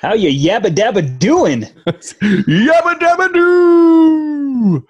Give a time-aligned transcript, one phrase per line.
[0.00, 1.62] How you yabba dabba doing?
[1.62, 4.86] Yabba dabba doo!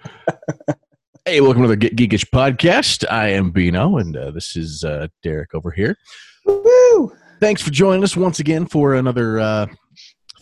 [1.25, 3.03] hey, welcome to the Ge- Geekish podcast.
[3.09, 5.97] I am Bino, and uh, this is uh, Derek over here.
[6.45, 7.11] Woo!
[7.39, 9.65] Thanks for joining us once again for another uh,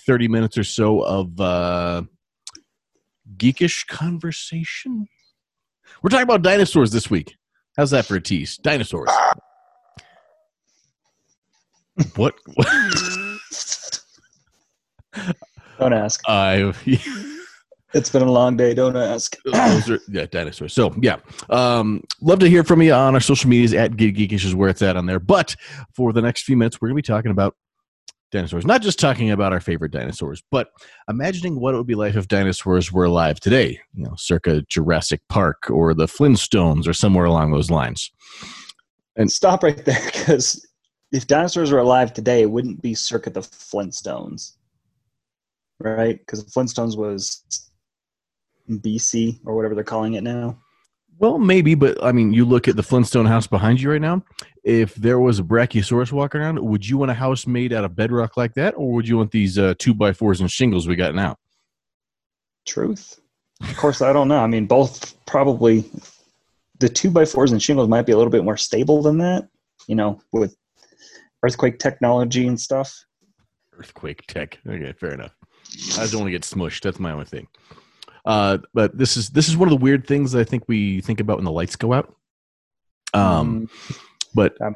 [0.05, 2.03] 30 minutes or so of uh,
[3.37, 5.07] geekish conversation.
[6.03, 7.35] We're talking about dinosaurs this week.
[7.77, 8.57] How's that for a tease?
[8.57, 9.11] Dinosaurs.
[12.17, 12.33] what?
[15.79, 16.21] Don't ask.
[16.27, 16.73] I
[17.93, 18.73] It's been a long day.
[18.73, 19.37] Don't ask.
[19.45, 20.73] those are yeah dinosaurs.
[20.73, 21.17] So yeah,
[21.49, 24.69] um, love to hear from you on our social medias at Ge- Geekish is where
[24.69, 25.19] it's at on there.
[25.19, 25.55] But
[25.95, 27.55] for the next few minutes, we're gonna be talking about
[28.31, 28.65] dinosaurs.
[28.65, 30.69] Not just talking about our favorite dinosaurs, but
[31.09, 33.79] imagining what it would be like if dinosaurs were alive today.
[33.93, 38.11] You know, circa Jurassic Park or the Flintstones or somewhere along those lines.
[39.15, 40.67] And stop right there because
[41.11, 44.56] if dinosaurs were alive today, it wouldn't be circa the Flintstones,
[45.79, 46.17] right?
[46.17, 47.43] Because the Flintstones was
[48.69, 50.57] BC or whatever they're calling it now.
[51.19, 54.23] Well, maybe, but I mean, you look at the Flintstone house behind you right now.
[54.63, 57.95] If there was a Brachiosaurus walking around, would you want a house made out of
[57.95, 60.95] bedrock like that, or would you want these uh, two by fours and shingles we
[60.95, 61.37] got now?
[62.67, 63.19] Truth.
[63.61, 64.37] Of course, I don't know.
[64.37, 65.89] I mean, both probably
[66.79, 69.47] the two by fours and shingles might be a little bit more stable than that.
[69.87, 70.55] You know, with
[71.43, 73.05] earthquake technology and stuff.
[73.73, 74.59] Earthquake tech.
[74.67, 75.36] Okay, fair enough.
[75.73, 76.81] I just don't want to get smushed.
[76.81, 77.47] That's my only thing.
[78.25, 81.01] Uh, but this is this is one of the weird things that I think we
[81.01, 82.13] think about when the lights go out.
[83.13, 83.69] Um,
[84.35, 84.75] but Um,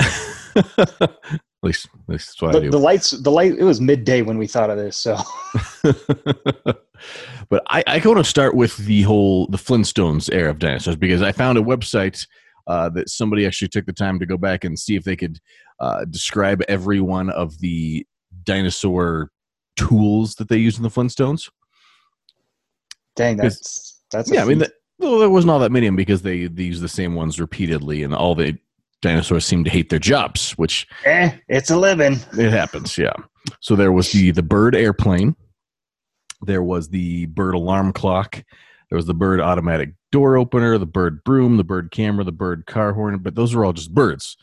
[0.00, 2.70] at least at least that's what I the, do.
[2.70, 3.54] the lights, the light.
[3.58, 4.96] It was midday when we thought of this.
[4.96, 5.18] So
[5.82, 11.22] but I, I want to start with the whole the Flintstones era of dinosaurs because
[11.22, 12.26] I found a website
[12.66, 15.38] uh, that somebody actually took the time to go back and see if they could
[15.80, 18.06] uh, describe every one of the
[18.44, 19.30] dinosaur
[19.78, 21.50] tools that they used in the Flintstones.
[23.16, 25.96] dang, that's that's yeah, I mean, that, well, there wasn't all that many of them
[25.96, 28.58] because they, they use the same ones repeatedly, and all the
[29.00, 32.18] dinosaurs seem to hate their jobs, which eh, it's a living.
[32.32, 32.98] it happens.
[32.98, 33.12] Yeah.
[33.60, 35.36] So there was the the bird airplane.
[36.42, 38.42] There was the bird alarm clock.
[38.90, 42.66] There was the bird automatic door opener, the bird broom, the bird camera, the bird
[42.66, 43.18] car horn.
[43.18, 44.36] But those are all just birds,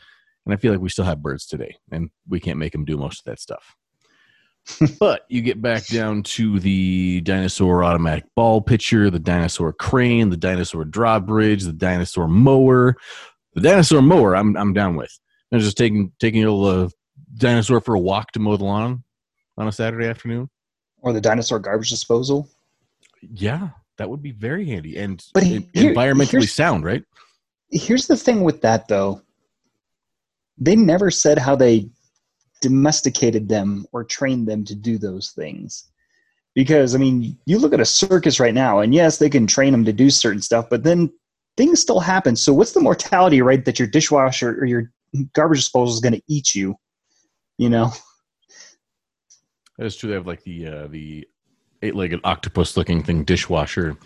[0.44, 2.96] and I feel like we still have birds today, and we can't make them do
[2.96, 3.76] most of that stuff.
[4.98, 10.36] but you get back down to the dinosaur automatic ball pitcher, the dinosaur crane, the
[10.36, 12.96] dinosaur drawbridge, the dinosaur mower.
[13.54, 15.16] The dinosaur mower, I'm I'm down with.
[15.52, 16.88] I'm just taking taking a little uh,
[17.36, 19.02] dinosaur for a walk to mow the lawn
[19.56, 20.50] on a Saturday afternoon.
[21.00, 22.48] Or the dinosaur garbage disposal.
[23.22, 27.02] Yeah, that would be very handy and But en- here- environmentally sound, right?
[27.70, 29.22] Here's the thing with that, though.
[30.58, 31.88] They never said how they
[32.60, 35.88] domesticated them or trained them to do those things.
[36.54, 39.72] Because, I mean, you look at a circus right now, and yes, they can train
[39.72, 41.12] them to do certain stuff, but then
[41.56, 42.34] things still happen.
[42.34, 44.90] So, what's the mortality rate that your dishwasher or your
[45.34, 46.74] garbage disposal is going to eat you?
[47.58, 47.92] You know?
[49.78, 50.08] That's true.
[50.08, 51.28] They have like the uh, the
[51.82, 53.96] eight-legged octopus-looking thing dishwasher.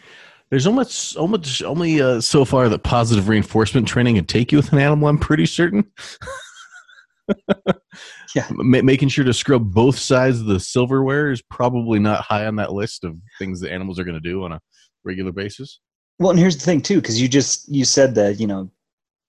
[0.50, 4.72] There's almost almost only uh, so far that positive reinforcement training can take you with
[4.72, 5.08] an animal.
[5.08, 5.84] I'm pretty certain.
[8.34, 8.46] Yeah.
[8.50, 12.56] Ma- making sure to scrub both sides of the silverware is probably not high on
[12.56, 14.60] that list of things that animals are going to do on a
[15.04, 15.80] regular basis.
[16.18, 18.70] Well, and here's the thing too, because you just you said that you know,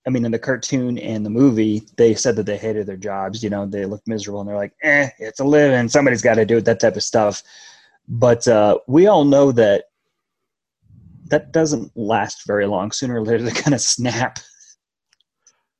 [0.05, 3.41] I mean, in the cartoon and the movie, they said that they hated their jobs.
[3.43, 5.87] You know, they looked miserable, and they're like, "Eh, it's a living.
[5.89, 7.41] Somebody's got to do it." That type of stuff.
[8.07, 9.85] But uh, we all know that
[11.27, 12.91] that doesn't last very long.
[12.91, 14.39] Sooner or later, they're gonna snap.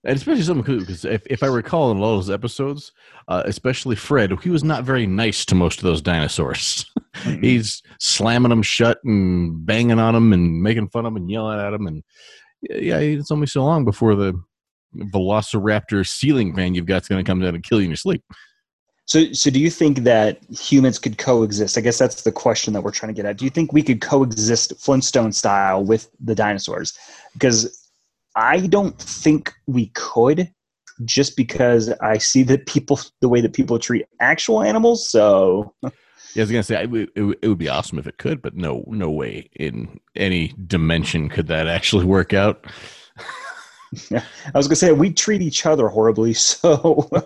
[0.04, 2.92] And especially something cool because if, if I recall in a lot of those episodes,
[3.28, 6.86] uh, especially Fred, he was not very nice to most of those dinosaurs.
[7.42, 11.60] He's slamming them shut and banging on them and making fun of them and yelling
[11.60, 11.86] at them.
[11.86, 12.04] And
[12.62, 14.34] yeah, it's only so long before the
[14.96, 17.98] Velociraptor ceiling fan you've got is going to come down and kill you in your
[17.98, 18.24] sleep.
[19.06, 21.78] So, so do you think that humans could coexist?
[21.78, 23.38] I guess that's the question that we're trying to get at.
[23.38, 26.98] Do you think we could coexist Flintstone style with the dinosaurs?
[27.34, 27.81] Because
[28.36, 30.52] I don't think we could,
[31.06, 35.10] just because I see that people, the way that people treat actual animals.
[35.10, 35.90] So, Yeah,
[36.36, 38.56] I was gonna say it would, it it would be awesome if it could, but
[38.56, 42.66] no, no way in any dimension could that actually work out.
[44.14, 44.24] I
[44.54, 46.34] was gonna say we treat each other horribly.
[46.42, 47.10] So,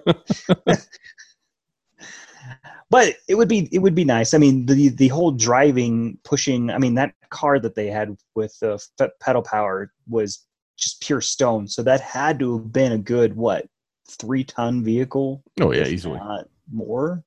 [2.90, 4.34] but it would be it would be nice.
[4.34, 6.72] I mean, the the whole driving, pushing.
[6.72, 10.46] I mean, that car that they had with the f- pedal power was
[10.78, 11.68] just pure stone.
[11.68, 13.68] So that had to have been a good what
[14.10, 15.44] three ton vehicle.
[15.60, 16.18] Oh yeah, easily.
[16.18, 17.24] not more.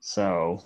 [0.00, 0.62] So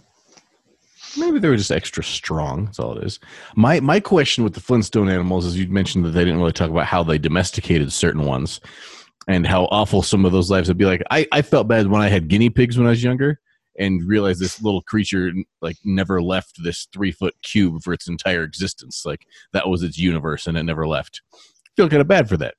[1.17, 2.67] Maybe they were just extra strong.
[2.67, 3.21] That's all it is.
[3.57, 6.71] My my question with the Flintstone animals is you mentioned that they didn't really talk
[6.71, 8.61] about how they domesticated certain ones
[9.29, 10.85] and how awful some of those lives would be.
[10.85, 13.41] Like I, I felt bad when I had guinea pigs when I was younger
[13.79, 18.43] and realized this little creature like never left this three foot cube for its entire
[18.43, 19.05] existence.
[19.05, 21.23] Like that was its universe and it never left.
[21.77, 22.55] Feel kind of bad for that.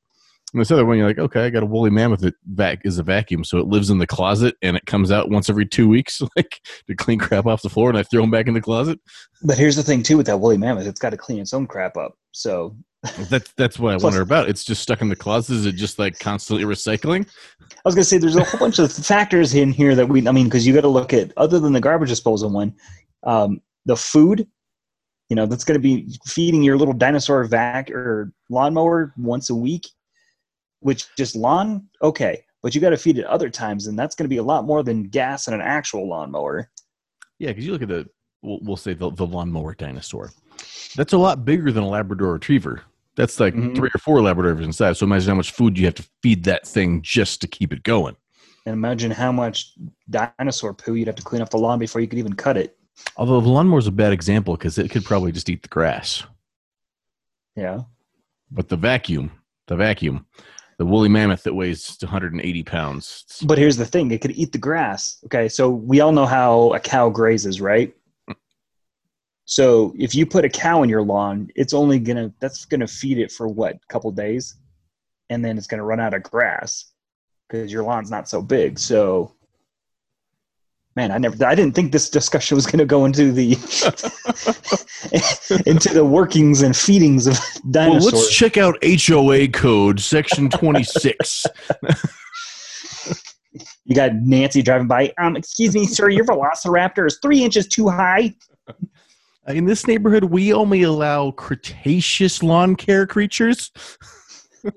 [0.54, 2.98] And this other one, you're like, okay, I got a woolly mammoth that vac is
[2.98, 5.90] a vacuum, so it lives in the closet and it comes out once every two
[5.90, 8.62] weeks, like to clean crap off the floor, and I throw them back in the
[8.62, 9.00] closet.
[9.44, 11.68] But here's the thing too with that woolly mammoth, it's got to clean its own
[11.68, 12.18] crap up.
[12.32, 12.76] So
[13.30, 14.50] that's that's what I Plus- wonder about.
[14.50, 15.56] It's just stuck in the closet.
[15.56, 17.28] Is it just like constantly recycling?
[17.62, 20.32] I was gonna say there's a whole bunch of factors in here that we I
[20.32, 22.74] mean because you got to look at other than the garbage disposal one,
[23.24, 24.48] um, the food.
[25.30, 29.56] You know that's going to be feeding your little dinosaur vac or lawnmower once a
[29.56, 29.88] week,
[30.82, 34.26] which just lawn okay, but you got to feed it other times, and that's going
[34.26, 36.70] to be a lot more than gas and an actual lawnmower.
[37.40, 38.08] Yeah, because you look at the
[38.44, 40.32] we'll, we'll say the, the lawnmower dinosaur.
[40.96, 42.84] That's a lot bigger than a Labrador Retriever.
[43.16, 43.76] That's like Mhm.
[43.76, 44.98] three or four Labradors inside.
[44.98, 47.84] So imagine how much food you have to feed that thing just to keep it
[47.84, 48.16] going.
[48.66, 49.74] And imagine how much
[50.10, 52.78] dinosaur poo you'd have to clean up the lawn before you could even cut it.
[53.18, 56.24] Although the lawnmower's a bad example because it could probably just eat the grass.
[57.56, 57.82] Yeah.
[58.52, 59.32] But the vacuum,
[59.68, 60.26] the vacuum,
[60.78, 63.26] the woolly mammoth that weighs 180 pounds.
[63.46, 65.20] But here's the thing: it could eat the grass.
[65.26, 67.94] Okay, so we all know how a cow grazes, right?
[69.46, 73.20] So if you put a cow in your lawn, it's only gonna that's gonna feed
[73.20, 74.56] it for what a couple days,
[75.30, 76.92] and then it's gonna run out of grass
[77.48, 78.80] because your lawn's not so big.
[78.80, 79.36] So,
[80.96, 83.52] man, I never I didn't think this discussion was gonna go into the
[85.66, 88.14] into the workings and feedings of Well, dinosaurs.
[88.14, 91.46] let's check out HOA code section 26.
[93.88, 95.14] You got Nancy driving by.
[95.20, 98.34] Um, excuse me, sir, your Velociraptor is three inches too high.
[99.48, 103.72] In this neighborhood, we only allow Cretaceous lawn care creatures.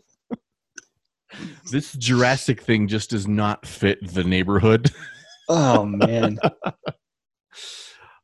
[1.71, 4.91] this Jurassic thing just does not fit the neighborhood.
[5.49, 6.39] Oh man,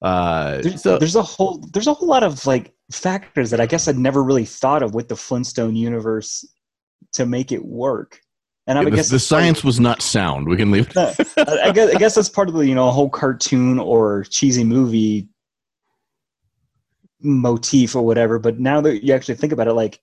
[0.03, 3.65] Uh, there's, so, there's a whole there's a whole lot of like factors that I
[3.65, 6.45] guess I'd never really thought of with the Flintstone universe
[7.15, 8.21] to make it work.
[8.67, 10.47] And I yeah, the, guess the of- science was not sound.
[10.47, 10.95] We can leave.
[10.95, 15.27] I guess, I guess that's part of the you know whole cartoon or cheesy movie
[17.23, 18.39] motif or whatever.
[18.39, 20.01] But now that you actually think about it, like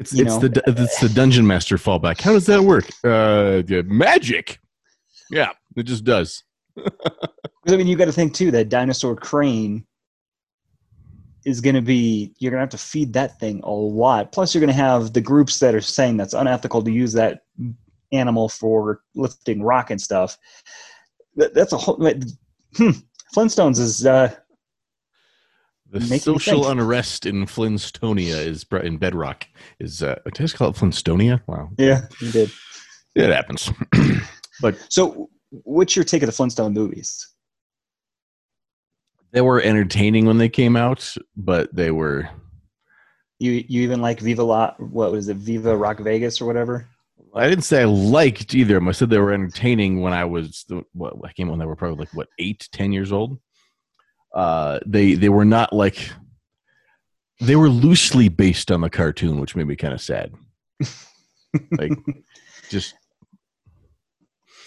[0.00, 0.38] It's, it's know.
[0.40, 2.20] the it's the dungeon master fallback.
[2.20, 2.88] How does that work?
[3.04, 4.58] Uh, magic.
[5.30, 6.42] Yeah, it just does.
[6.78, 9.86] I mean, you got to think too that dinosaur crane
[11.44, 14.32] is going to be you're going to have to feed that thing a lot.
[14.32, 17.44] Plus, you're going to have the groups that are saying that's unethical to use that
[18.12, 20.38] animal for lifting rock and stuff.
[21.36, 21.96] That, that's a whole.
[22.76, 22.90] Hmm,
[23.34, 24.34] Flintstones is uh,
[25.90, 29.46] The social unrest in Flintstonia is in Bedrock
[29.78, 30.02] is.
[30.02, 31.40] Uh, did I just call it Flintstonia?
[31.46, 32.50] Wow, yeah, you did.
[33.14, 33.70] it happens.
[34.60, 37.34] But so, what's your take of the Flintstone movies?
[39.34, 42.28] they were entertaining when they came out, but they were.
[43.40, 44.74] You you even like Viva La?
[44.78, 45.36] What was it?
[45.36, 46.88] Viva Rock Vegas or whatever?
[47.34, 48.76] I didn't say I liked either.
[48.76, 48.88] of them.
[48.88, 51.98] I said they were entertaining when I was what I came when they were probably
[52.04, 53.40] like what eight, ten years old.
[54.32, 56.10] Uh, they they were not like
[57.40, 60.32] they were loosely based on the cartoon, which made me kind of sad.
[61.72, 61.90] like
[62.70, 62.94] just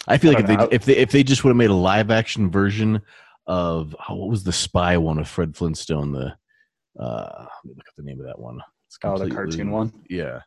[0.08, 1.74] I feel I like if they if they if they just would have made a
[1.74, 3.00] live action version
[3.46, 6.34] of oh, what was the spy one of Fred Flintstone the
[7.02, 8.60] uh let me look up the name of that one.
[8.86, 9.92] It's Oh, the cartoon one.
[10.08, 10.40] Yeah.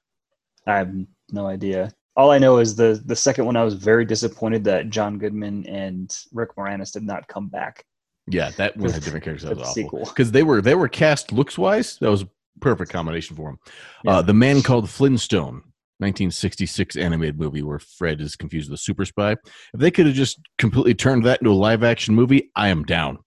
[0.68, 0.94] I have
[1.32, 1.92] no idea.
[2.16, 3.56] All I know is the the second one.
[3.56, 7.86] I was very disappointed that John Goodman and Rick Moranis did not come back
[8.28, 9.48] Yeah, that one had different characters.
[9.48, 10.06] That was awful.
[10.06, 11.98] because they were they were cast looks wise.
[12.00, 13.60] That was a perfect combination for him.
[14.04, 14.12] Yeah.
[14.18, 15.64] Uh, the man called Flintstone,
[16.02, 19.34] 1966 animated movie where Fred is confused with a super spy.
[19.34, 19.40] If
[19.76, 23.20] they could have just completely turned that into a live action movie, I am down.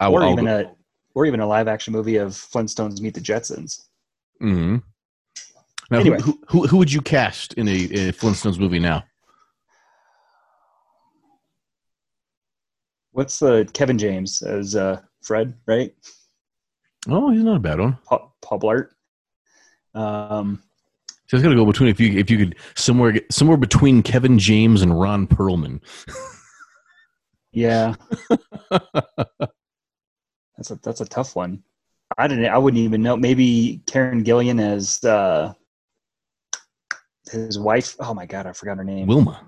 [0.00, 0.74] I, or I'll even go- a
[1.14, 3.80] or even a live action movie of Flintstones meet the Jetsons.
[4.42, 4.82] Mhm.
[5.90, 6.20] Now, Anyway.
[6.20, 9.04] who, who who would you cast in a, a Flintstones movie now?
[13.12, 15.54] What's the Kevin James as uh, Fred?
[15.66, 15.94] Right,
[17.08, 17.96] Oh, he's not a bad one.
[18.04, 18.88] Paul, Paul Blart.
[19.94, 20.62] Um,
[21.28, 24.38] So it's got to go between if you if you could somewhere somewhere between Kevin
[24.38, 25.80] James and Ron Perlman.
[27.52, 27.94] yeah,
[30.56, 31.64] that's a that's a tough one.
[32.16, 32.46] I didn't.
[32.46, 33.16] I wouldn't even know.
[33.16, 35.52] Maybe Karen Gillan as uh,
[37.30, 37.96] his wife.
[37.98, 39.08] Oh my god, I forgot her name.
[39.08, 39.44] Wilma.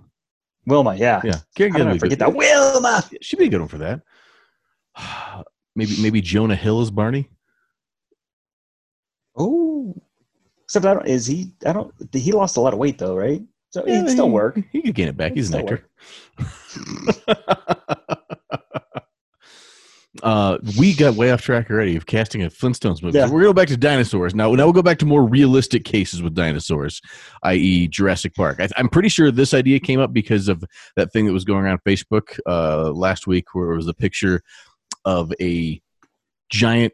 [0.66, 1.20] Wilma, yeah.
[1.24, 2.26] Yeah, Karen Gillan I forget good.
[2.26, 2.34] that?
[2.34, 3.08] Wilma.
[3.20, 4.02] She'd be a good one for that.
[5.76, 7.30] maybe maybe Jonah Hill as Barney.
[9.36, 9.94] Oh,
[10.68, 11.08] except I don't.
[11.08, 11.50] Is he?
[11.64, 11.94] I don't.
[12.12, 13.40] He lost a lot of weight though, right?
[13.70, 14.60] So he'd still he- work.
[14.70, 15.32] He could gain it back.
[15.32, 15.88] He'd He's an actor.
[20.22, 23.16] uh, we got way off track already of casting a Flintstones movie.
[23.16, 23.26] Yeah.
[23.26, 24.52] So we're going to go back to dinosaurs now.
[24.52, 27.00] Now we'll go back to more realistic cases with dinosaurs,
[27.44, 28.60] i.e., Jurassic Park.
[28.60, 30.62] I, I'm pretty sure this idea came up because of
[30.96, 34.42] that thing that was going around Facebook uh, last week, where it was a picture
[35.06, 35.80] of a
[36.50, 36.92] giant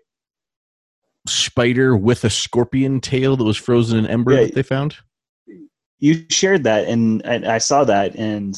[1.27, 4.45] spider with a scorpion tail that was frozen in amber Yeah.
[4.45, 4.97] that they found.
[5.99, 8.55] You shared that, and, I saw that, and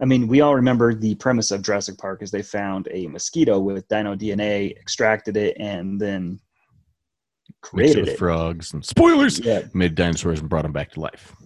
[0.00, 3.60] I mean, we all remember the premise of Jurassic Park is they found a mosquito
[3.60, 8.18] with dino DNA, extracted it, and then Mixed it created with it.
[8.18, 9.38] frogs and spoilers.
[9.38, 9.62] Yeah.
[9.74, 11.36] Made dinosaurs and brought them back to life.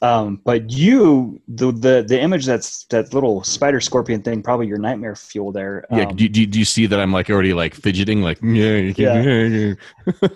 [0.00, 4.78] Um, but you, the the the image that's that little spider scorpion thing, probably your
[4.78, 5.84] nightmare fuel there.
[5.90, 8.76] Yeah, Um, do, do, do you see that I'm like already like fidgeting, like yeah,
[8.96, 9.20] Yeah.
[9.22, 10.28] yeah, yeah.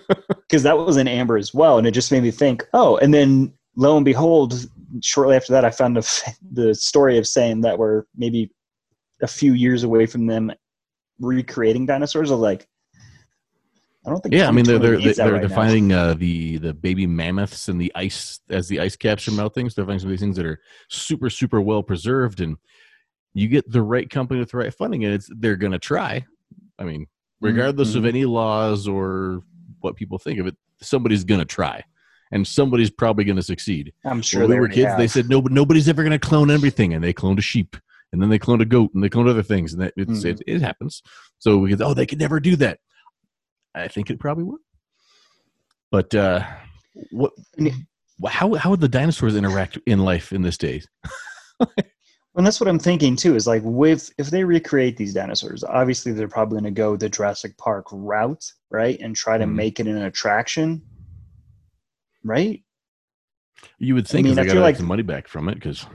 [0.49, 3.13] because that was in Amber as well, and it just made me think, oh, and
[3.13, 4.53] then lo and behold,
[5.01, 8.51] shortly after that, I found the f- the story of saying that we're maybe
[9.21, 10.51] a few years away from them
[11.19, 12.31] recreating dinosaurs.
[12.31, 12.67] I was like,
[14.05, 14.35] I don't think.
[14.35, 15.55] Yeah, I mean they're they're 2020 needs they're, right they're now.
[15.55, 19.69] finding uh, the the baby mammoths and the ice as the ice caps are melting.
[19.69, 22.57] So they're finding some of these things that are super super well preserved, and
[23.33, 26.25] you get the right company with the right funding, and it's they're gonna try.
[26.77, 27.07] I mean,
[27.41, 28.07] regardless of Mhm.
[28.09, 29.41] any laws or
[29.79, 31.83] what people think of it, somebody's gonna try,
[32.31, 33.93] and somebody's probably gonna succeed.
[34.03, 36.93] I'm sure when we were kids, they said no, nobody's ever going to clone everything,
[36.93, 37.77] and they cloned a sheep,
[38.11, 40.25] and then they cloned a goat, and they cloned other things, and that it's, Mhm.
[40.25, 41.01] it, it happens.
[41.39, 42.79] So we could, oh, they could never do that.
[43.75, 44.61] I think it probably would.
[45.91, 46.45] But uh,
[47.11, 47.33] what?
[48.27, 50.87] How how would the dinosaurs interact in life in this days?
[52.35, 53.35] And that's what I'm thinking too.
[53.35, 57.07] Is like with if they recreate these dinosaurs, obviously they're probably going to go the
[57.07, 59.53] Jurassic Park route, right, and try to Mhm.
[59.53, 60.81] make it an attraction,
[62.23, 62.63] right?
[63.77, 65.85] You would think mean, they I got feel like, some money back from it, because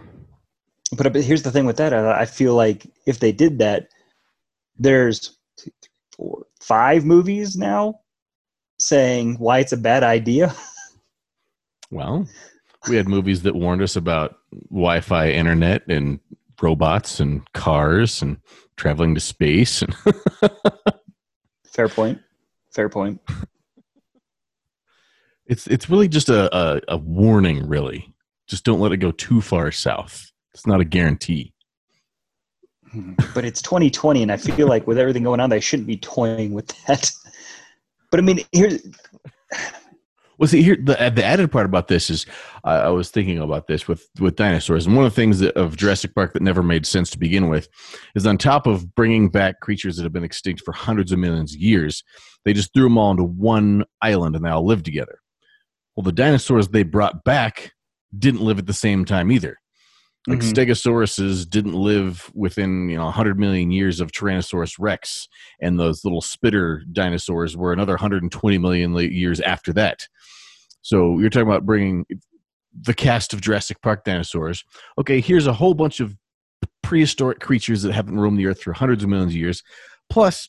[0.97, 1.92] But, but here's the thing with that.
[1.92, 3.88] I, I feel like if they did that,
[4.78, 5.73] there's two,
[6.19, 8.01] four, five movies now
[8.79, 10.55] saying why it's a bad idea.
[11.91, 12.29] well,
[12.89, 14.37] we had movies that warned us about
[14.71, 16.21] Wi-Fi, internet, and
[16.61, 18.37] robots, and cars, and
[18.77, 19.95] traveling to space, and
[21.79, 22.21] Fair point.
[22.73, 23.21] Fair point.
[25.49, 28.15] It's it's really just a, a, a warning, really.
[28.49, 30.31] Just don't let it go too far south.
[30.53, 31.55] It's not a guarantee.
[33.35, 36.52] But it's 2020, and I feel like with everything going on, they shouldn't be toying
[36.52, 37.11] with that.
[38.11, 38.80] But I mean, here's
[40.38, 42.25] Well, see here the the added part about this is
[42.62, 45.76] I was thinking about this with with dinosaurs, and one of the things that, of
[45.76, 47.68] Jurassic Park that never made sense to begin with
[48.14, 51.54] is on top of bringing back creatures that have been extinct for hundreds of millions
[51.54, 52.04] of years,
[52.45, 55.18] they just threw them all into one island and they all lived together.
[55.97, 57.73] Well, the dinosaurs they brought back
[58.16, 59.59] didn't live at the same time either.
[60.28, 60.52] Like Mhm.
[60.52, 65.26] stegosauruses didn't live within you know 100 million years of Tyrannosaurus rex,
[65.61, 70.06] and those little spitter dinosaurs were another 120 million years after that.
[70.82, 72.04] So you're talking about bringing
[72.80, 74.64] the cast of Jurassic Park dinosaurs.
[74.99, 76.14] Okay, here's a whole bunch of
[76.82, 79.62] prehistoric creatures that haven't roamed the earth for hundreds of millions of years.
[80.11, 80.49] Plus,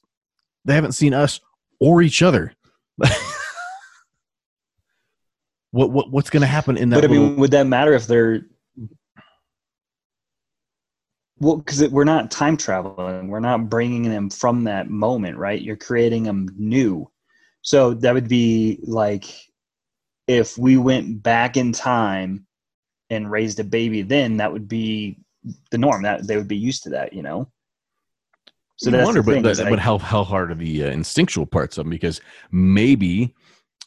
[0.66, 1.40] they haven't seen us
[1.80, 2.54] or each other.
[5.72, 6.98] what what what's going to happen in that?
[6.98, 8.42] but I little, mean, would that matter if they're
[11.40, 11.58] well?
[11.58, 13.28] Because we're not time traveling.
[13.28, 15.62] We're not bringing them from that moment, right?
[15.62, 17.10] You're creating them new.
[17.62, 19.26] So that would be like
[20.28, 22.46] if we went back in time
[23.10, 24.02] and raised a baby.
[24.02, 25.18] Then that would be
[25.72, 26.04] the norm.
[26.04, 27.52] That they would be used to that, you know.
[28.78, 31.78] So that's wonder, but, that, I- but how how hard are the uh, instinctual parts
[31.78, 31.90] of them?
[31.90, 33.36] Because maybe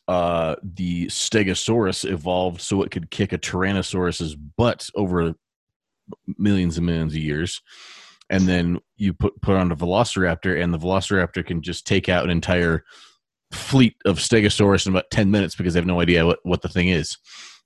[0.09, 5.35] uh, the Stegosaurus evolved so it could kick a Tyrannosaurus's butt over
[6.39, 7.61] millions and millions of years,
[8.31, 12.25] and then you put put on a Velociraptor, and the Velociraptor can just take out
[12.25, 12.85] an entire
[13.53, 16.69] fleet of Stegosaurus in about ten minutes because they have no idea what what the
[16.69, 17.19] thing is.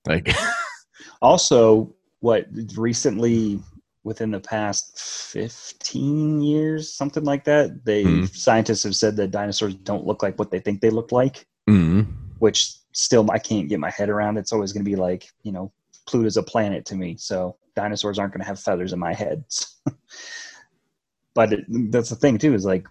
[0.06, 0.32] Like,
[1.22, 3.60] also what recently
[4.04, 4.98] within the past
[5.32, 8.34] 15 years something like that they Mhm.
[8.34, 12.06] scientists have said that dinosaurs don't look like what they think they look like mm,
[12.38, 15.50] which still i can't get my head around it's always going to be like you
[15.50, 15.72] know
[16.06, 19.44] pluto's a planet to me so dinosaurs aren't going to have feathers in my head
[21.34, 22.86] but it, that's the thing too is like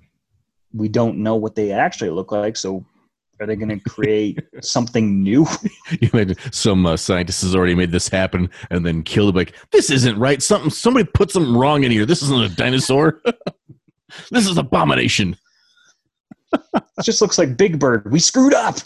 [0.74, 2.86] we don't know what they actually look like so
[3.40, 5.46] Are they going to create something new?
[6.02, 9.38] You imagine some uh, scientist has already made this happen and then killed it.
[9.38, 10.42] Like this isn't right.
[10.42, 12.08] Something somebody put something wrong in here.
[12.08, 13.22] This isn't a dinosaur.
[14.32, 15.36] this is abomination.
[16.54, 18.12] It just looks like Big Bird.
[18.12, 18.78] We screwed up.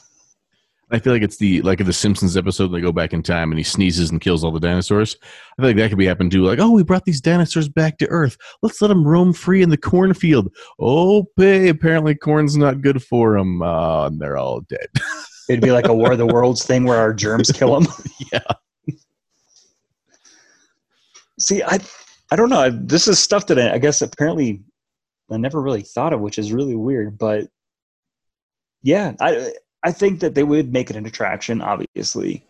[0.92, 3.60] I feel like it's the like the Simpsons episode they go back in time and
[3.60, 5.16] he sneezes and kills all the dinosaurs.
[5.24, 6.44] I feel like that could be happening too.
[6.44, 8.38] Like, oh, we brought these dinosaurs back to Earth.
[8.62, 10.52] Let's let them roam free in the cornfield.
[10.80, 11.70] Oh, pay!
[11.70, 14.88] Apparently, corn's not good for them, uh, and they're all dead.
[15.50, 17.92] It'd be like a War of the Worlds thing where our germs kill them.
[18.32, 18.42] yeah,
[21.40, 21.80] See, I
[22.32, 22.70] I don't know.
[22.70, 24.62] This is stuff that I, I guess apparently
[25.32, 27.18] I never really thought of, which is really weird.
[27.18, 27.48] But
[28.84, 31.62] yeah, I I think that they would make it an attraction.
[31.62, 32.46] Obviously,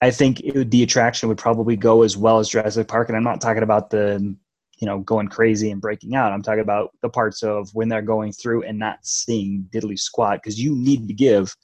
[0.00, 3.08] I think it would, the attraction would probably go as well as Jurassic Park.
[3.08, 4.36] And I'm not talking about the
[4.78, 6.32] you know going crazy and breaking out.
[6.32, 10.40] I'm talking about the parts of when they're going through and not seeing diddly squat
[10.42, 11.54] because you need to give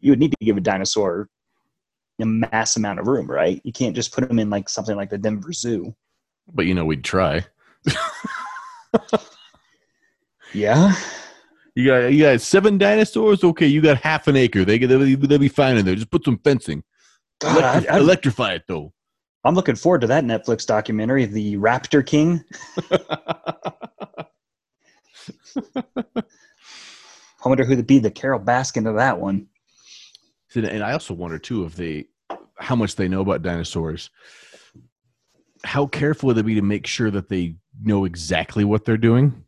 [0.00, 1.28] you would need to give a dinosaur
[2.20, 3.60] a mass amount of room, right?
[3.64, 5.94] You can't just put them in like something like the Denver Zoo.
[6.52, 7.44] but you know we'd try.
[10.56, 10.94] Yeah.
[11.76, 13.44] You got you got seven dinosaurs.
[13.44, 14.64] Okay, you got half an acre.
[14.64, 15.94] They they'll, be- they'll be fine in there.
[15.94, 16.82] Just put some fencing.
[17.40, 18.94] God, Electri- I, I, electrify it though.
[19.44, 22.42] I'm looking forward to that Netflix documentary, The Raptor King.
[27.44, 29.46] I wonder who'd be the Carole Baskin of that one.
[30.54, 32.06] And I also wonder too if they
[32.58, 34.08] how much they know about dinosaurs.
[35.64, 39.44] How careful would they be to make sure that they know exactly what they're doing?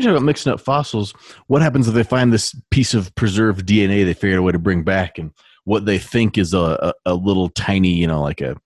[0.00, 1.12] We talk about mixing up fossils.
[1.48, 4.52] What happens if they find this piece of preserved DNA they figured out a way
[4.52, 5.30] to bring back, and
[5.64, 8.56] what they think is a, a, a little tiny, you know, like a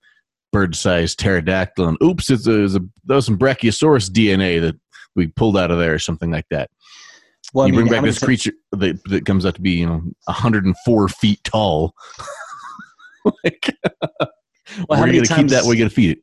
[0.52, 4.76] bird-sized pterodactyl, and oops, it's a, it's a that was some Brachiosaurus DNA that
[5.16, 6.70] we pulled out of there, or something like that.
[7.52, 9.86] Well, I you mean, bring back this creature that, that comes out to be you
[9.86, 11.94] know 104 feet tall
[13.44, 16.18] like how where are many you gonna keep times- that where you gonna feed it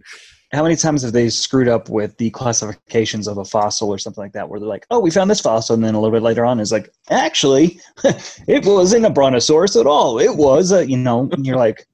[0.52, 4.22] How many times have they screwed up with the classifications of a fossil or something
[4.22, 6.24] like that, where they're like, "Oh, we found this fossil," and then a little bit
[6.24, 7.80] later on is like, "Actually,
[8.48, 10.20] it wasn't a brontosaurus at all.
[10.20, 11.88] It was a," you know, and you're like,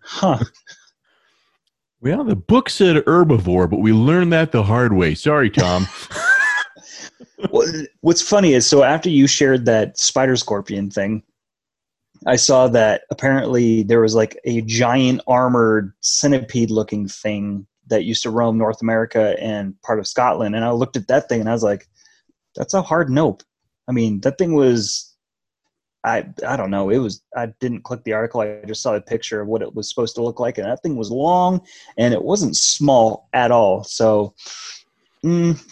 [0.00, 0.38] "Huh."
[2.00, 5.86] well the book said herbivore but we learned that the hard way sorry tom
[7.50, 7.68] Well,
[8.00, 11.22] What's funny is so after you shared that spider scorpion thing,
[12.26, 18.22] I saw that apparently there was like a giant armored centipede looking thing that used
[18.22, 20.56] to roam North America and part of Scotland.
[20.56, 21.86] And I looked at that thing and I was like,
[22.56, 23.42] that's a hard nope.
[23.86, 25.14] I mean, that thing was,
[26.04, 26.88] I, I don't know.
[26.88, 28.40] It was, I didn't click the article.
[28.40, 30.56] I just saw a picture of what it was supposed to look like.
[30.56, 31.60] And that thing was long
[31.98, 33.84] and it wasn't small at all.
[33.84, 34.34] So,
[35.22, 35.62] mm,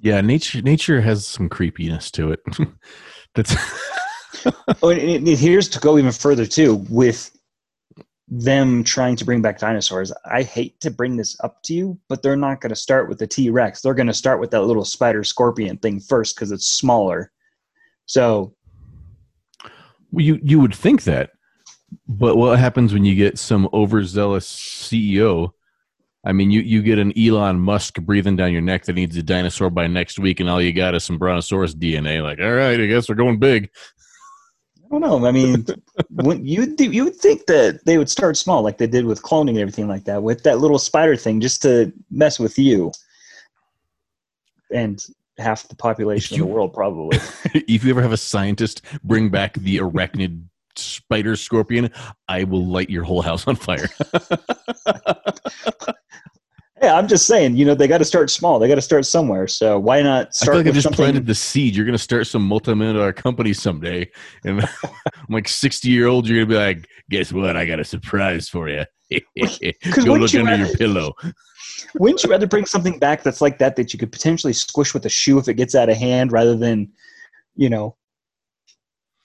[0.00, 2.40] yeah nature nature has some creepiness to it
[3.34, 3.56] that's
[4.82, 7.34] Oh, and, and here's to go even further too with
[8.28, 10.12] them trying to bring back dinosaurs.
[10.24, 13.18] I hate to bring this up to you, but they're not going to start with
[13.18, 13.82] the T Rex.
[13.82, 17.30] They're going to start with that little spider scorpion thing first because it's smaller.
[18.06, 18.54] So
[20.10, 21.30] Well, you you would think that,
[22.08, 25.50] but what happens when you get some overzealous CEO?
[26.26, 29.22] I mean, you you get an Elon Musk breathing down your neck that needs a
[29.22, 32.22] dinosaur by next week, and all you got is some brontosaurus DNA.
[32.22, 33.68] Like, all right, I guess we're going big.
[34.94, 35.26] I don't know.
[35.26, 35.66] I mean,
[36.10, 39.50] when you you would think that they would start small, like they did with cloning
[39.50, 42.92] and everything like that, with that little spider thing, just to mess with you
[44.70, 45.04] and
[45.38, 47.18] half the population you- of the world, probably.
[47.54, 50.44] if you ever have a scientist bring back the arachnid
[50.76, 51.90] spider scorpion,
[52.28, 53.88] I will light your whole house on fire.
[56.84, 58.58] Yeah, I'm just saying, you know, they got to start small.
[58.58, 59.46] They got to start somewhere.
[59.48, 60.96] So why not I start feel like I just something?
[60.96, 61.74] planted the seed.
[61.74, 64.10] You're going to start some multi-million dollar company someday,
[64.44, 64.90] and I'm
[65.30, 66.28] like 60 year old.
[66.28, 67.56] You're going to be like, guess what?
[67.56, 68.84] I got a surprise for you.
[69.10, 71.12] Go look you under rather- your pillow.
[71.98, 75.06] Wouldn't you rather bring something back that's like that that you could potentially squish with
[75.06, 76.90] a shoe if it gets out of hand, rather than,
[77.56, 77.96] you know?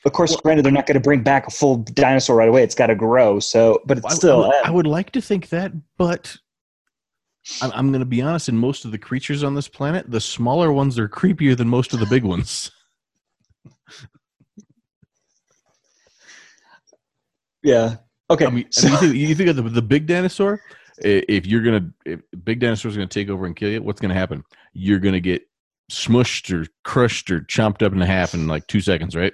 [0.06, 2.64] Of course, granted, they're not going to bring back a full dinosaur right away.
[2.64, 3.40] It's got to grow.
[3.40, 4.38] So, but it's I- I still.
[4.40, 4.62] would- eh.
[4.64, 6.38] I would like to think that, but
[7.62, 8.50] I'm, I'm going to be honest.
[8.50, 11.94] In most of the creatures on this planet, the smaller ones are creepier than most
[11.94, 12.72] of the big ones.
[17.64, 17.96] yeah.
[18.30, 18.46] Okay.
[18.46, 20.62] I mean, I so- mean, you, think, you think of the, the big dinosaur.
[21.02, 24.44] If you're gonna, if big dinosaur's gonna take over and kill you, what's gonna happen?
[24.74, 25.44] You're gonna get
[25.90, 29.32] smushed or crushed or chomped up in half in like two seconds, right?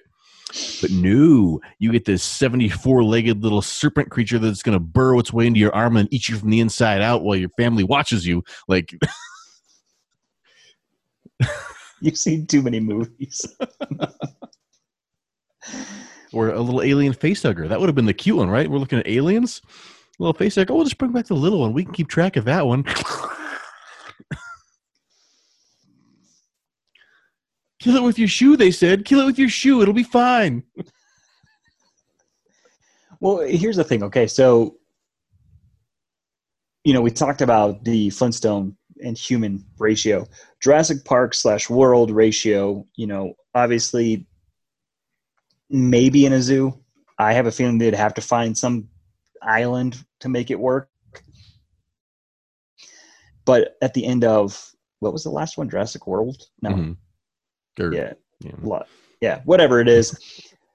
[0.81, 5.47] But no, you get this 74 legged little serpent creature that's gonna burrow its way
[5.47, 8.43] into your arm and eat you from the inside out while your family watches you.
[8.67, 8.97] Like,
[12.01, 13.45] You've seen too many movies.
[16.33, 17.67] or a little alien face hugger.
[17.67, 18.69] That would have been the cute one, right?
[18.69, 19.61] We're looking at aliens.
[20.19, 20.73] Little face hugger.
[20.73, 21.73] Oh, we'll just bring back the little one.
[21.73, 22.83] We can keep track of that one.
[27.85, 29.05] Kill it with your shoe, they said.
[29.05, 29.79] Kill it with your shoe.
[29.83, 30.63] It'll be fine.
[33.21, 34.03] Well, here's the thing.
[34.03, 34.75] Okay, so
[36.83, 40.27] you know we talked about the Flintstone and human ratio,
[40.59, 42.85] Jurassic Park slash world ratio.
[42.95, 44.27] You know, obviously,
[45.69, 46.77] maybe in a zoo.
[47.17, 48.89] I have a feeling they'd have to find some
[49.41, 50.89] island to make it work.
[53.45, 55.69] But at the end of what was the last one?
[55.69, 56.43] Jurassic World?
[56.61, 56.71] No.
[56.71, 56.97] Mhm.
[57.79, 58.13] Or- Yeah.
[58.41, 58.51] yeah.
[58.61, 58.83] Lo-
[59.21, 60.17] yeah, whatever it is,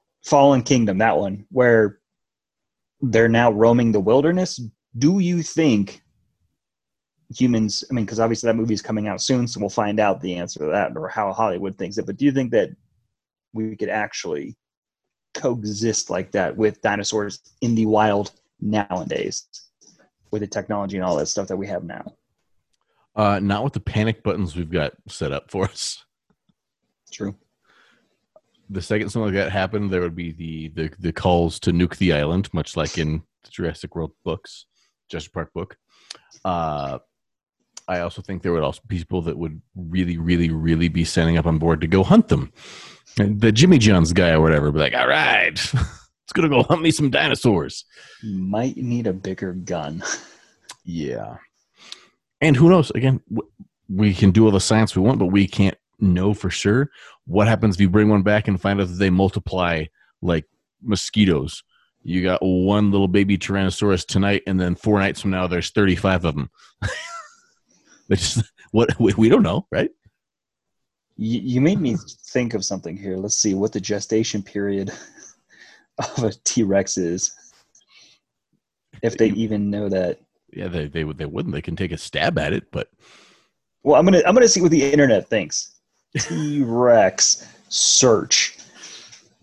[0.25, 1.99] Fallen Kingdom, that one, where
[3.01, 4.61] they're now roaming the wilderness.
[4.99, 6.03] Do you think
[7.35, 7.85] humans?
[7.91, 10.35] I mean, because obviously that movie is coming out soon, so we'll find out the
[10.37, 12.07] answer to that or how Hollywood thinks it.
[12.07, 12.71] But do you think that
[13.53, 14.57] we could actually
[15.35, 19.47] coexist like that with dinosaurs in the wild nowadays,
[20.31, 22.05] with the technology and all that stuff that we have now?
[23.17, 26.05] Uh, not with the panic buttons we've got set up for us.
[27.11, 27.35] True.
[28.69, 31.97] The second something like that happened, there would be the, the the calls to nuke
[31.97, 34.67] the island, much like in the Jurassic World books,
[35.09, 35.77] Jurassic Park book.
[36.45, 36.99] Uh,
[37.89, 41.37] I also think there would also be people that would really, really, really be standing
[41.37, 42.53] up on board to go hunt them.
[43.19, 46.83] And the Jimmy John's guy or whatever, be like, all right, let's gonna go hunt
[46.83, 47.85] me some dinosaurs.
[48.23, 50.05] Might need a bigger gun.
[50.85, 51.39] Yeah.
[52.41, 52.91] And who knows?
[52.93, 53.21] Again,
[53.89, 56.91] we can do all the science we want, but we can't know for sure
[57.27, 59.85] what happens if you bring one back and find out that they multiply
[60.23, 60.45] like
[60.83, 61.63] mosquitoes.
[62.03, 66.25] You got one little baby Tyrannosaurus tonight, and then four nights from now, there's 35
[66.25, 66.51] of them.
[68.11, 69.91] just what we, don't know, right?
[71.17, 73.17] You, you made me think of something here.
[73.17, 74.91] Let's see what the gestation period
[75.99, 77.33] of a T Rex is.
[79.03, 80.21] If they even know that.
[80.53, 81.55] Yeah, they they would they wouldn't.
[81.55, 82.89] They can take a stab at it, but
[83.83, 85.80] Well, I'm gonna I'm gonna see what the internet thinks.
[86.19, 88.59] T Rex search.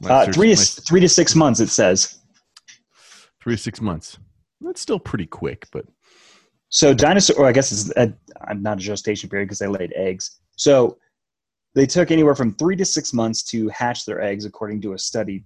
[0.06, 1.60] Uh, search- three to three to six months.
[1.60, 2.19] It says.
[3.41, 4.17] three to six months.
[4.62, 5.86] That's still pretty quick, but
[6.69, 7.38] So dinosaur.
[7.38, 8.13] Or I guess it's a,
[8.56, 10.39] not a gestation period because they laid eggs.
[10.56, 10.97] So
[11.75, 14.99] they took anywhere from three to six months to hatch their eggs, according to a
[14.99, 15.43] study.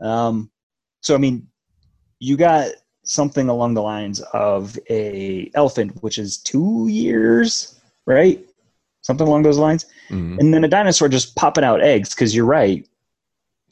[0.00, 0.50] Um,
[1.00, 1.46] so I mean,
[2.18, 2.72] you got
[3.04, 8.44] something along the lines of a elephant, which is two years, right?
[9.02, 10.38] Something along those lines, mhm.
[10.38, 12.10] and then a dinosaur just popping out eggs.
[12.10, 12.88] Because you're right,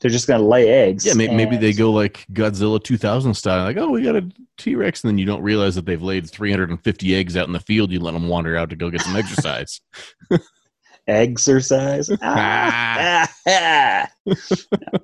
[0.00, 1.06] they're just gonna lay eggs.
[1.06, 4.74] Yeah, may- maybe they go like Godzilla 2000 style, like, oh, we got a T
[4.74, 7.92] Rex, and then you don't realize that they've laid 350 eggs out in the field.
[7.92, 9.80] You let them wander out to go get some exercise.
[11.06, 12.10] exercise.
[12.22, 14.98] Ah, ah, ah.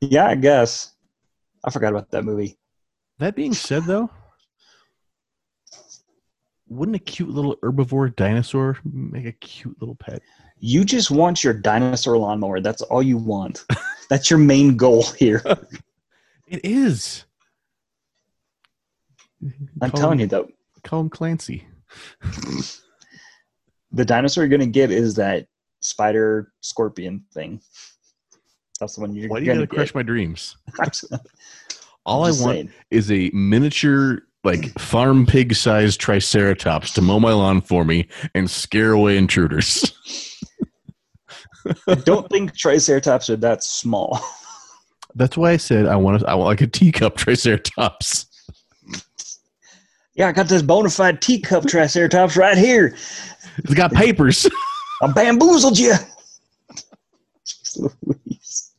[0.00, 0.92] yeah, I guess.
[1.64, 2.58] I forgot about that movie.
[3.18, 4.10] that being said, though,
[6.70, 10.22] wouldn't a cute little herbivore dinosaur make a cute little pet?
[10.58, 12.60] You just want your dinosaur lawnmower.
[12.60, 13.64] That's all you want.
[14.08, 15.42] That's your main goal here.
[16.46, 17.26] It is.
[19.80, 20.48] I'm telling you, though,
[20.82, 21.66] Call him Clancy.
[23.92, 25.46] the dinosaur you're gonna get is that
[25.80, 27.60] spider scorpion thing.
[28.78, 30.56] That's the one you're Why do you gonna gotta crush my dreams?
[32.06, 32.72] All I want saying.
[32.90, 38.50] is a miniature, like farm pig sized triceratops to mow my lawn for me and
[38.50, 39.92] scare away intruders.
[41.86, 44.18] I don't think triceratops are that small.
[45.14, 48.26] That's why I said I want to, I want like a teacup triceratops.
[50.14, 52.96] yeah, I got this bona fide teacup triceratops right here.
[53.58, 54.48] It's got papers.
[55.02, 55.94] I bamboozled you.
[57.76, 58.72] Louise.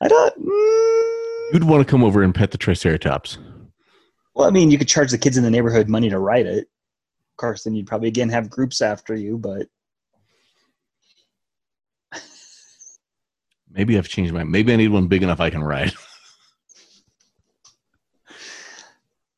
[0.00, 0.34] I don't.
[0.38, 3.38] mm, You'd want to come over and pet the triceratops.
[4.36, 6.68] Well, I mean, you could charge the kids in the neighborhood money to ride it.
[6.68, 9.66] Of course, then you'd probably again have groups after you, but
[13.76, 14.42] Maybe I've changed my.
[14.42, 15.92] Maybe I need one big enough I can ride.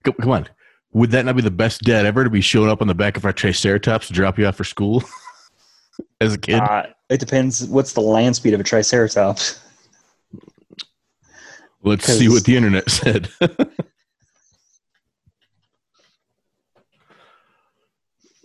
[0.05, 0.49] come, come on.
[0.93, 3.17] Would that not be the best dad ever to be showing up on the back
[3.17, 5.03] of our triceratops to drop you off for school
[6.21, 6.61] as a kid?
[6.61, 7.65] uh, it depends.
[7.67, 9.61] What's the land speed of a triceratops?
[11.83, 13.29] Let's see what the internet said.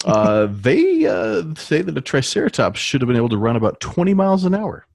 [0.06, 4.13] Uh, they uh, say that a triceratops should have been able to run about 20
[4.13, 4.86] miles an hour.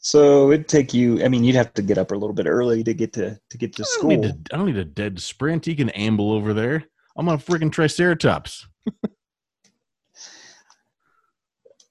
[0.00, 1.22] So it'd take you.
[1.24, 3.58] I mean, you'd have to get up a little bit early to get to to
[3.58, 4.22] get to I school.
[4.22, 5.66] to, I don't need a dead sprint.
[5.66, 6.84] He can amble over there.
[7.16, 8.66] I'm on a freaking triceratops.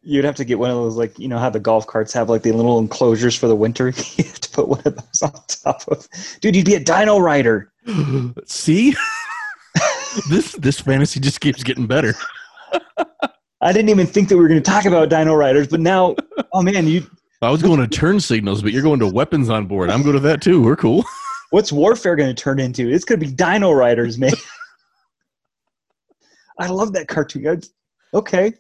[0.02, 2.30] You'd have to get one of those, like you know how the golf carts have
[2.30, 3.88] like the little enclosures for the winter.
[4.16, 6.08] you have to put one of those on top of.
[6.40, 7.74] Dude, you'd be a dino rider.
[8.46, 8.96] See,
[10.30, 12.13] this this fantasy just keeps getting better.
[13.62, 16.15] I didn't even think that we were going to talk about dino riders, but now,
[16.53, 17.06] oh man, you.
[17.41, 19.89] I was going to turn signals, but you're going to weapons on board.
[19.89, 20.62] I'm going to that too.
[20.62, 21.03] We're cool.
[21.51, 22.89] What's warfare going to turn into?
[22.89, 24.32] It's going to be dino riders, man.
[26.60, 27.62] I love that cartoon.
[28.13, 28.53] Okay,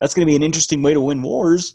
[0.00, 1.74] that's going to be an interesting way to win wars.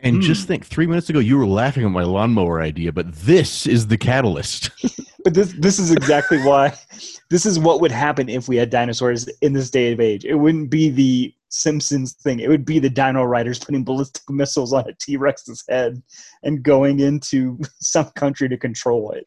[0.00, 0.22] And Hmm.
[0.22, 3.86] just think, three minutes ago you were laughing at my lawnmower idea, but this is
[3.86, 4.70] the catalyst.
[5.24, 6.74] But this this is exactly why
[7.30, 10.24] this is what would happen if we had dinosaurs in this day of age.
[10.24, 12.40] It wouldn't be the Simpsons thing.
[12.40, 16.02] It would be the Dino Riders putting ballistic missiles on a T Rex's head
[16.42, 19.26] and going into some country to control it.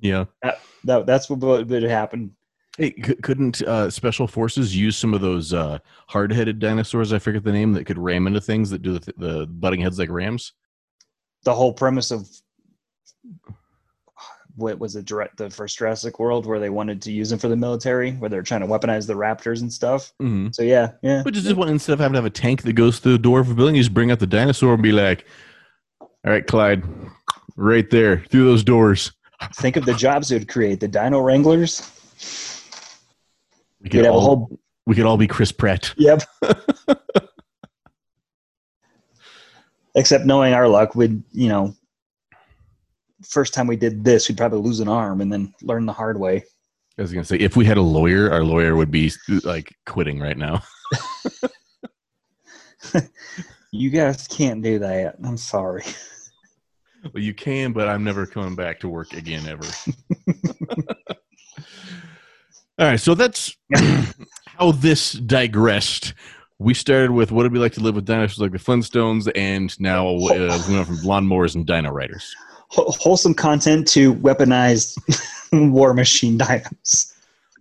[0.00, 0.24] yeah.
[0.84, 2.36] That that's what would happen.
[2.78, 7.12] Hey, c- couldn't uh, special forces use some of those uh, hard-headed dinosaurs?
[7.12, 9.98] I forget the name that could ram into things that do the, the butting heads
[9.98, 10.52] like rams.
[11.42, 12.28] The whole premise of
[14.60, 17.48] what was it, Jura- the first Jurassic World, where they wanted to use them for
[17.48, 20.12] the military, where they're trying to weaponize the raptors and stuff.
[20.20, 20.48] Mm-hmm.
[20.52, 21.22] So yeah, yeah.
[21.24, 23.40] But just, just instead of having to have a tank that goes through the door
[23.40, 25.26] of a building, you just bring out the dinosaur and be like,
[26.00, 26.84] "All right, Clyde,
[27.56, 29.12] right there through those doors."
[29.54, 30.80] Think of the jobs it would create.
[30.80, 31.90] The Dino Wranglers.
[33.80, 35.94] We could have a all whole we could all be Chris Pratt.
[35.96, 36.22] Yep.
[39.94, 41.74] Except knowing our luck, we'd, you know,
[43.30, 46.18] first time we did this, we'd probably lose an arm and then learn the hard
[46.18, 46.44] way.
[46.98, 49.10] I was gonna say, if we had a lawyer, our lawyer would be
[49.44, 50.62] like quitting right now.
[53.72, 55.16] You guys can't do that.
[55.22, 55.84] I'm sorry.
[57.14, 59.64] Well, you can, but I'm never coming back to work again ever.
[62.78, 63.56] All right, so that's
[64.46, 66.14] how this digressed.
[66.58, 69.78] We started with what it'd be like to live with dinosaurs like the Flintstones, and
[69.80, 72.34] now uh, we went from lawnmowers and dino riders.
[72.72, 74.96] Wh- Wholesome content to weaponized
[75.72, 77.12] war machine dinos.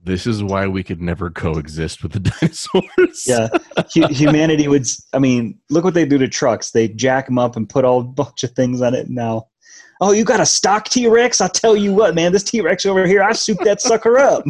[0.04, 3.26] This is why we could never coexist with the dinosaurs.
[3.28, 3.50] Yeah.
[3.94, 6.72] Hu- humanity would, I mean, look what they do to trucks.
[6.72, 9.48] They jack them up and put all a bunch of things on it now.
[10.02, 11.42] Oh, you got a stock T Rex?
[11.42, 14.46] I'll tell you what, man, this T Rex over here, I souped that sucker up.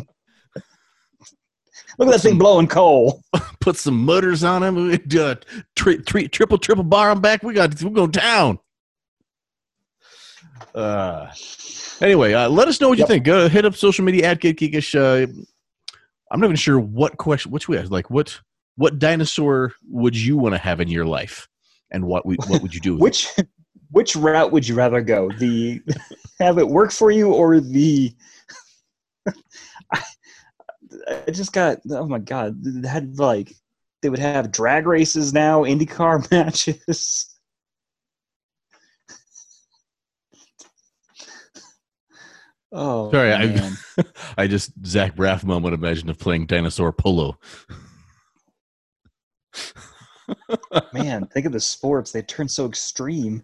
[1.98, 3.22] Look at that thing blowing coal.
[3.60, 4.92] Put some mutters on him.
[5.20, 5.36] Uh,
[5.76, 7.44] tri- tri- triple, triple bar on back.
[7.44, 8.60] We got we're going down.
[10.76, 11.32] Uh,
[12.02, 13.24] anyway, uh, let us know what you think.
[13.24, 14.96] Go hit up social media at Get Geekish.
[14.96, 15.28] Uh,
[16.32, 17.92] I'm not even sure what question, which we have.
[17.92, 18.40] Like, what
[18.76, 21.48] what dinosaur would you want to have in your life,
[21.92, 22.94] and what we what would you do?
[22.96, 23.04] With it?
[23.04, 23.48] Which
[23.92, 25.30] which route would you rather go?
[25.32, 25.82] The
[26.40, 28.14] have it work for you or the
[29.92, 30.04] I,
[31.28, 33.54] I just got oh my god, they had like
[34.02, 37.39] they would have drag races now, IndyCar matches.
[42.72, 43.78] Oh, Sorry, I- man.
[44.38, 47.38] I just Zach Braff moment imagined of playing dinosaur polo.
[50.94, 52.12] man, think of the sports.
[52.12, 53.44] They turn so extreme.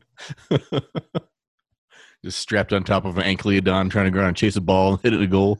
[2.23, 4.93] just strapped on top of an ankleodon, trying to go around and chase a ball
[4.93, 5.59] and hit it a goal.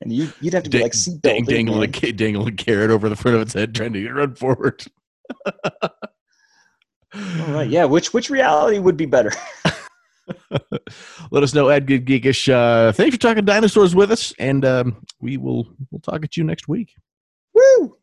[0.00, 2.90] And you, you'd have to be Dang- like seatbelted, dang, dangling, a, dangling a carrot
[2.90, 4.84] over the front of its head, trying to run forward.
[7.14, 7.84] All right, yeah.
[7.84, 9.30] Which which reality would be better?
[11.30, 12.52] Let us know at Good Geekish.
[12.52, 16.44] Uh, thanks for talking dinosaurs with us, and um, we will we'll talk at you
[16.44, 16.94] next week.
[17.54, 17.96] Woo!